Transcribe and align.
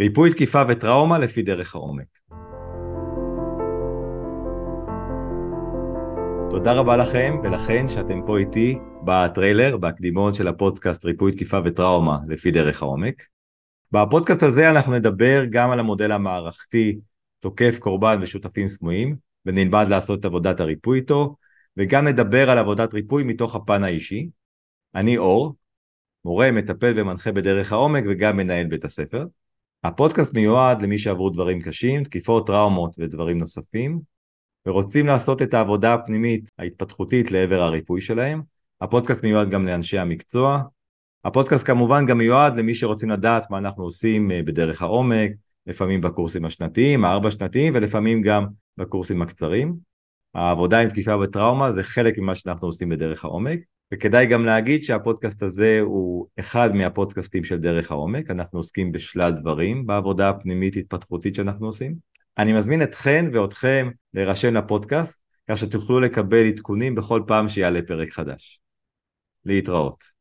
ריפוי 0.00 0.30
תקיפה 0.30 0.62
וטראומה 0.68 1.18
לפי 1.18 1.42
דרך 1.42 1.74
העומק. 1.74 2.06
תודה 6.50 6.72
רבה 6.72 6.96
לכם 6.96 7.36
ולכן 7.44 7.88
שאתם 7.88 8.20
פה 8.26 8.38
איתי 8.38 8.78
בטריילר, 9.04 9.76
בהקדימון 9.76 10.34
של 10.34 10.48
הפודקאסט 10.48 11.04
ריפוי 11.04 11.32
תקיפה 11.32 11.58
וטראומה 11.64 12.18
לפי 12.28 12.50
דרך 12.50 12.82
העומק. 12.82 13.22
בפודקאסט 13.92 14.42
הזה 14.42 14.70
אנחנו 14.70 14.92
נדבר 14.92 15.44
גם 15.50 15.70
על 15.70 15.80
המודל 15.80 16.12
המערכתי 16.12 16.98
תוקף 17.40 17.78
קורבן 17.78 18.18
ושותפים 18.22 18.68
סמויים 18.68 19.16
ונלמד 19.46 19.86
לעשות 19.88 20.20
את 20.20 20.24
עבודת 20.24 20.60
הריפוי 20.60 20.98
איתו 20.98 21.36
וגם 21.76 22.06
נדבר 22.06 22.50
על 22.50 22.58
עבודת 22.58 22.94
ריפוי 22.94 23.22
מתוך 23.22 23.54
הפן 23.54 23.84
האישי. 23.84 24.28
אני 24.94 25.18
אור, 25.18 25.54
מורה, 26.24 26.50
מטפל 26.50 26.92
ומנחה 26.96 27.32
בדרך 27.32 27.72
העומק 27.72 28.04
וגם 28.08 28.36
מנהל 28.36 28.66
בית 28.66 28.84
הספר. 28.84 29.24
הפודקאסט 29.84 30.34
מיועד 30.34 30.82
למי 30.82 30.98
שעברו 30.98 31.30
דברים 31.30 31.60
קשים, 31.60 32.04
תקיפות, 32.04 32.46
טראומות 32.46 32.96
ודברים 32.98 33.38
נוספים, 33.38 34.00
ורוצים 34.66 35.06
לעשות 35.06 35.42
את 35.42 35.54
העבודה 35.54 35.94
הפנימית 35.94 36.50
ההתפתחותית 36.58 37.30
לעבר 37.30 37.62
הריפוי 37.62 38.00
שלהם. 38.00 38.42
הפודקאסט 38.80 39.22
מיועד 39.22 39.50
גם 39.50 39.66
לאנשי 39.66 39.98
המקצוע. 39.98 40.62
הפודקאסט 41.24 41.66
כמובן 41.66 42.06
גם 42.06 42.18
מיועד 42.18 42.56
למי 42.56 42.74
שרוצים 42.74 43.10
לדעת 43.10 43.50
מה 43.50 43.58
אנחנו 43.58 43.84
עושים 43.84 44.30
אה, 44.30 44.42
בדרך 44.42 44.82
העומק, 44.82 45.30
לפעמים 45.66 46.00
בקורסים 46.00 46.44
השנתיים, 46.44 47.04
הארבע 47.04 47.30
שנתיים, 47.30 47.72
ולפעמים 47.76 48.22
גם 48.22 48.46
בקורסים 48.76 49.22
הקצרים. 49.22 49.76
העבודה 50.34 50.80
עם 50.80 50.90
תקיפה 50.90 51.16
וטראומה 51.16 51.72
זה 51.72 51.82
חלק 51.82 52.18
ממה 52.18 52.34
שאנחנו 52.34 52.68
עושים 52.68 52.88
בדרך 52.88 53.24
העומק. 53.24 53.58
וכדאי 53.94 54.26
גם 54.26 54.44
להגיד 54.44 54.82
שהפודקאסט 54.82 55.42
הזה 55.42 55.78
הוא 55.80 56.26
אחד 56.38 56.74
מהפודקאסטים 56.74 57.44
של 57.44 57.56
דרך 57.56 57.90
העומק, 57.90 58.30
אנחנו 58.30 58.58
עוסקים 58.58 58.92
בשלל 58.92 59.32
דברים 59.32 59.86
בעבודה 59.86 60.28
הפנימית 60.28 60.76
התפתחותית 60.76 61.34
שאנחנו 61.34 61.66
עושים. 61.66 61.94
אני 62.38 62.52
מזמין 62.52 62.82
אתכן 62.82 63.26
ואתכם 63.32 63.90
להירשם 64.14 64.54
לפודקאסט, 64.54 65.20
כך 65.50 65.58
שתוכלו 65.58 66.00
לקבל 66.00 66.46
עדכונים 66.46 66.94
בכל 66.94 67.22
פעם 67.26 67.48
שיעלה 67.48 67.80
פרק 67.86 68.10
חדש. 68.10 68.60
להתראות. 69.44 70.15